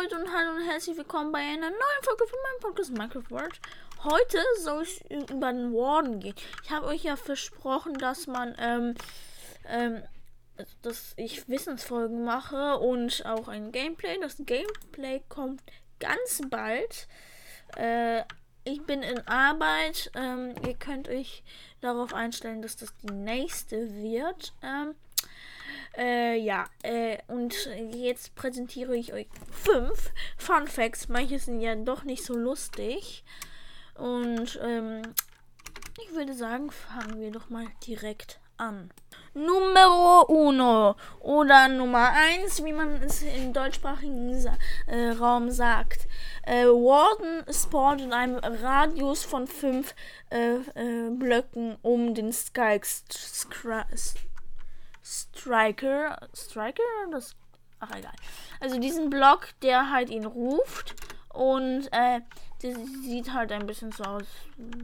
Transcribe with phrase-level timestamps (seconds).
[0.00, 3.60] Leute und hallo und herzlich willkommen bei einer neuen Folge von meinem Podcast Minecraft World.
[4.04, 6.34] Heute soll es über den Warden gehen.
[6.64, 8.94] Ich habe euch ja versprochen, dass man, ähm,
[9.68, 10.02] ähm,
[10.80, 14.18] dass ich Wissensfolgen mache und auch ein Gameplay.
[14.20, 15.62] Das Gameplay kommt
[15.98, 17.06] ganz bald.
[17.76, 18.22] Äh,
[18.64, 20.10] ich bin in Arbeit.
[20.14, 21.42] Ähm, ihr könnt euch
[21.82, 24.54] darauf einstellen, dass das die nächste wird.
[24.62, 24.94] Ähm,
[25.96, 27.54] äh, ja, äh, und
[27.92, 31.08] jetzt präsentiere ich euch fünf Fun Facts.
[31.08, 33.24] Manche sind ja doch nicht so lustig.
[33.94, 35.02] Und ähm,
[36.02, 38.90] ich würde sagen, fangen wir doch mal direkt an.
[39.34, 44.44] Numero uno oder Nummer eins, wie man es im deutschsprachigen
[44.86, 46.08] äh, Raum sagt.
[46.42, 49.94] Äh, Warden spawnt in einem Radius von fünf
[50.30, 52.80] äh, äh Blöcken um den Sky
[55.02, 56.28] Striker.
[56.34, 56.82] Striker?
[57.10, 57.34] Das.
[57.80, 58.12] Ach, egal.
[58.60, 60.94] Also diesen Block, der halt ihn ruft.
[61.32, 62.20] Und äh,
[62.62, 64.24] das sieht halt ein bisschen so aus,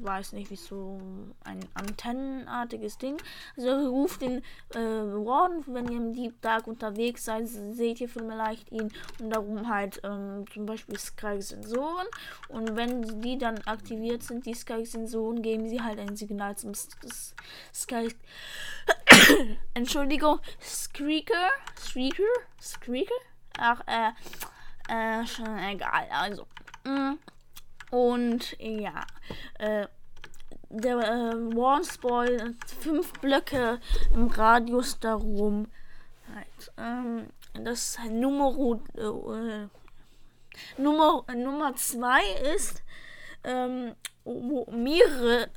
[0.00, 0.98] weiß nicht, wie so
[1.44, 3.18] ein antennenartiges Ding.
[3.56, 4.38] Also ruft den
[4.74, 9.68] äh, Warden, wenn ihr im Deep Dark unterwegs seid, seht ihr vielleicht ihn und darum
[9.68, 12.06] halt ähm, zum Beispiel Sky-Sensoren.
[12.48, 18.08] Und wenn die dann aktiviert sind, die Sky-Sensoren, geben sie halt ein Signal zum Sky.
[19.74, 22.22] Entschuldigung, Screaker, Screaker,
[22.60, 23.14] Screaker.
[23.58, 24.12] Ach, äh,
[24.88, 26.06] äh, schon egal.
[26.10, 26.46] Also,
[26.84, 27.16] mh.
[27.90, 29.06] Und ja,
[29.58, 29.86] äh,
[30.68, 33.80] der äh, Warnspoil fünf Blöcke
[34.12, 35.68] im Radius darum.
[36.34, 37.26] Halt, ähm,
[37.64, 39.68] das Nummer, äh,
[40.80, 42.22] Nummer, Nummer zwei
[42.54, 42.82] ist,
[43.44, 45.48] ähm, wo mehrere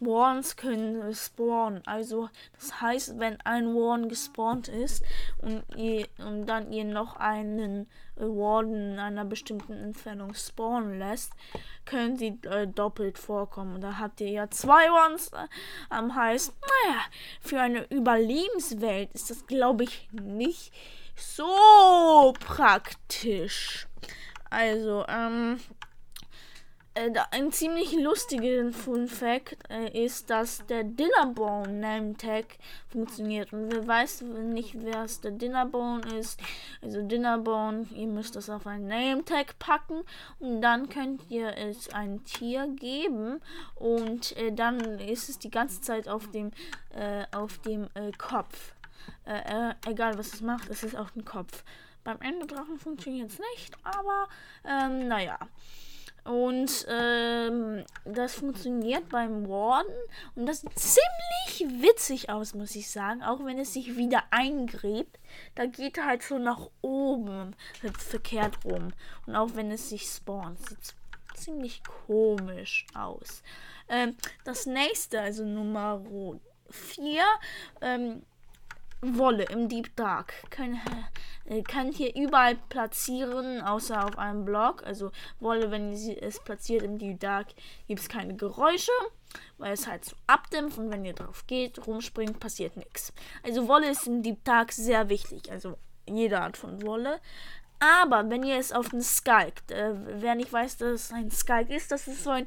[0.00, 1.82] Warns können spawnen.
[1.86, 5.04] Also das heißt, wenn ein Warn gespawnt ist
[5.38, 11.32] und, ihr, und dann ihr noch einen Warden in einer bestimmten Entfernung spawnen lässt,
[11.84, 13.76] können sie äh, doppelt vorkommen.
[13.76, 15.46] Und da habt ihr ja zwei Warns äh,
[15.88, 17.00] am heißt, naja,
[17.40, 20.72] für eine Überlebenswelt ist das, glaube ich, nicht
[21.16, 23.86] so praktisch.
[24.50, 25.60] Also, ähm,
[26.94, 32.46] äh, ein ziemlich lustiger Fun Fact äh, ist, dass der Dinnerbone Name Tag
[32.88, 33.52] funktioniert.
[33.52, 36.40] Und wer weiß nicht, wer es der Dinnerbone ist.
[36.82, 40.02] Also Dinnerbone, ihr müsst das auf ein Name Tag packen
[40.40, 43.40] und dann könnt ihr es ein Tier geben
[43.76, 46.50] und äh, dann ist es die ganze Zeit auf dem
[46.94, 48.74] äh, auf dem äh, Kopf.
[49.86, 51.62] Egal was es macht, es ist auf dem Kopf.
[52.02, 54.28] Beim Enderdrachen funktioniert es nicht, aber
[54.64, 55.38] ähm, naja.
[56.24, 59.94] Und ähm, das funktioniert beim Warden.
[60.34, 63.22] Und das sieht ziemlich witzig aus, muss ich sagen.
[63.22, 65.18] Auch wenn es sich wieder eingräbt.
[65.54, 67.56] Da geht er halt so nach oben.
[67.98, 68.92] Verkehrt rum.
[69.26, 70.58] Und auch wenn es sich spawnt.
[70.68, 70.94] Sieht
[71.34, 73.42] ziemlich komisch aus.
[73.88, 76.02] Ähm, das nächste, also Nummer
[76.70, 77.22] 4.
[77.80, 78.22] Ähm,
[79.02, 80.34] Wolle im Deep Dark.
[80.58, 80.74] Äh,
[81.66, 84.82] kann hier überall platzieren, außer auf einem Block.
[84.84, 87.48] Also Wolle, wenn sie es platziert im Deep Dark,
[87.88, 88.92] gibt es keine Geräusche,
[89.58, 93.12] weil es halt so abdämpft und wenn ihr drauf geht, rumspringt, passiert nichts.
[93.42, 95.50] Also Wolle ist im Deep Dark sehr wichtig.
[95.50, 97.20] Also jede Art von Wolle.
[97.80, 101.70] Aber wenn ihr es auf den Skulk, äh, wer nicht weiß, dass es ein Skulk
[101.70, 102.46] ist, das ist so ein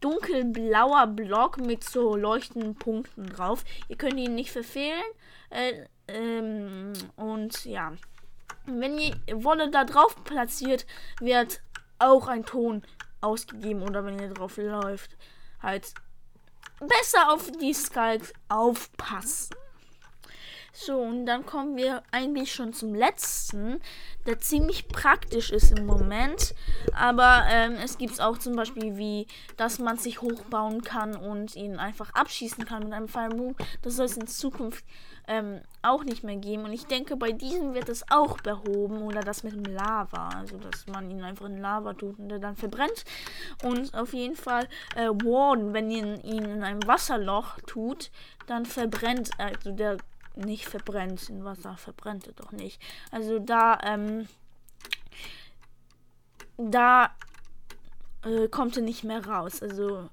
[0.00, 3.64] dunkelblauer Block mit so leuchtenden Punkten drauf.
[3.88, 5.04] Ihr könnt ihn nicht verfehlen.
[5.50, 7.92] Äh, ähm, und ja,
[8.66, 10.86] wenn ihr Wolle da drauf platziert,
[11.20, 11.60] wird
[11.98, 12.82] auch ein Ton
[13.20, 15.16] ausgegeben oder wenn ihr drauf läuft,
[15.62, 15.94] halt
[16.80, 19.54] besser auf die Skulls aufpassen.
[20.86, 23.80] So, und dann kommen wir eigentlich schon zum letzten,
[24.24, 26.54] der ziemlich praktisch ist im Moment.
[26.94, 29.26] Aber ähm, es gibt auch zum Beispiel wie,
[29.56, 33.56] dass man sich hochbauen kann und ihn einfach abschießen kann mit einem Fireboom.
[33.82, 34.84] Das soll es in Zukunft
[35.26, 36.62] ähm, auch nicht mehr geben.
[36.62, 39.02] Und ich denke, bei diesem wird es auch behoben.
[39.02, 40.28] Oder das mit dem Lava.
[40.28, 43.04] Also, dass man ihn einfach in Lava tut und der dann verbrennt.
[43.64, 48.12] Und auf jeden Fall äh, Warden, wenn ihr ihn in einem Wasserloch tut,
[48.46, 49.96] dann verbrennt, also der
[50.36, 51.28] nicht verbrennt.
[51.28, 52.80] In Wasser verbrennt er doch nicht.
[53.10, 54.28] Also da, ähm,
[56.56, 57.10] da
[58.24, 59.62] äh, kommt er nicht mehr raus.
[59.62, 60.08] Also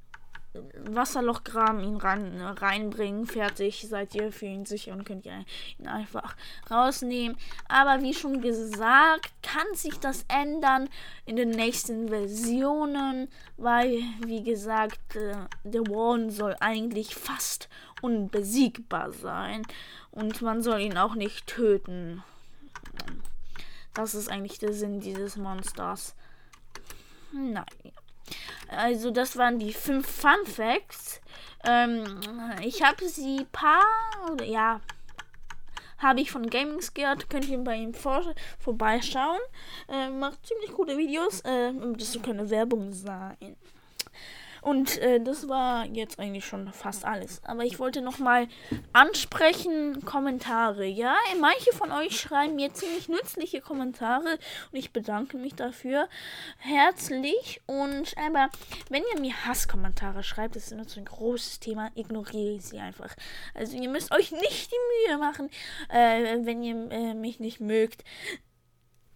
[0.54, 5.46] Wasserloch graben, ihn rein, reinbringen, fertig, seid ihr für ihn sicher und könnt ihr
[5.80, 6.36] ihn einfach
[6.70, 7.38] rausnehmen.
[7.68, 10.90] Aber wie schon gesagt, kann sich das ändern
[11.26, 17.68] in den nächsten Versionen, weil, wie gesagt, äh, der Warren soll eigentlich fast
[18.02, 19.64] unbesiegbar sein
[20.12, 22.24] und man soll ihn auch nicht töten.
[23.94, 26.16] Das ist eigentlich der Sinn dieses Monsters.
[27.32, 27.66] Nein.
[28.78, 31.22] Also das waren die fünf Fun Facts.
[31.66, 32.20] Ähm,
[32.62, 33.84] ich habe sie paar,
[34.44, 34.82] ja,
[35.98, 37.30] habe ich von Gaming Scared.
[37.30, 38.24] Könnt ihr bei ihm vor
[38.60, 39.40] vorbeischauen.
[39.88, 41.42] Äh, macht ziemlich coole Videos.
[41.42, 43.56] Äh, das soll keine Werbung sein.
[44.64, 47.42] Und äh, das war jetzt eigentlich schon fast alles.
[47.44, 48.48] Aber ich wollte noch mal
[48.94, 50.86] ansprechen, Kommentare.
[50.86, 54.40] Ja, manche von euch schreiben mir ziemlich nützliche Kommentare
[54.72, 56.08] und ich bedanke mich dafür
[56.60, 57.60] herzlich.
[57.66, 58.50] Und aber
[58.90, 62.80] wenn ihr mir Hasskommentare schreibt, das ist immer so ein großes Thema, ignoriere ich sie
[62.80, 63.14] einfach.
[63.54, 65.50] Also ihr müsst euch nicht die Mühe machen,
[65.90, 68.06] äh, wenn ihr äh, mich nicht mögt,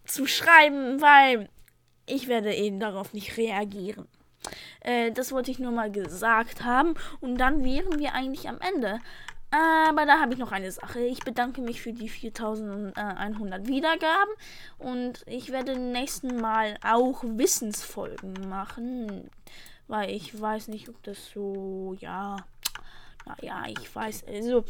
[0.04, 1.48] zu schreiben, weil
[2.04, 4.08] ich werde eben darauf nicht reagieren.
[4.80, 6.94] Äh, das wollte ich nur mal gesagt haben.
[7.20, 8.98] Und dann wären wir eigentlich am Ende.
[9.50, 11.00] Aber da habe ich noch eine Sache.
[11.00, 14.34] Ich bedanke mich für die 4100 Wiedergaben
[14.78, 19.30] und ich werde nächsten Mal auch Wissensfolgen machen,
[19.86, 22.36] weil ich weiß nicht, ob das so, ja,
[23.24, 24.64] naja, ich weiß, also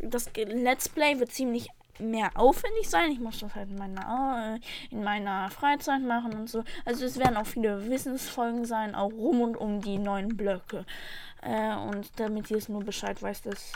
[0.00, 3.10] das Let's Play wird ziemlich mehr aufwendig sein.
[3.10, 6.64] Ich muss das halt in meiner, äh, in meiner Freizeit machen und so.
[6.84, 10.84] Also es werden auch viele Wissensfolgen sein, auch rum und um die neuen Blöcke.
[11.42, 13.72] Äh, und damit ihr es nur Bescheid weiß, dass.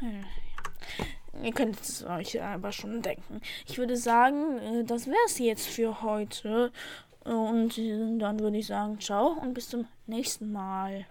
[0.00, 3.40] Ja, äh, ihr könnt es euch aber schon denken.
[3.66, 6.72] Ich würde sagen, äh, das wäre es jetzt für heute.
[7.24, 7.76] Und
[8.20, 11.06] dann würde ich sagen, ciao und bis zum nächsten Mal.